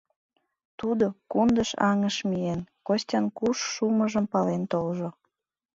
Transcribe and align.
Тудо, 0.79 1.05
Кундыш 1.31 1.69
аҥыш 1.89 2.17
миен, 2.29 2.61
Костян 2.87 3.25
куш 3.37 3.57
шумыжым 3.73 4.25
пален 4.31 4.63
толжо. 4.71 5.09